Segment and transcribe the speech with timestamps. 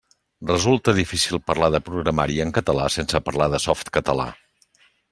[0.51, 4.31] Resulta difícil parlar de programari en català sense parlar de Softcatalà.